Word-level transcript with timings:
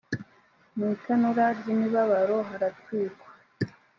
mu 0.75 0.85
itanura 0.95 1.45
ry 1.59 1.67
imibabaro 1.73 2.37
haratwikwa 2.49 3.29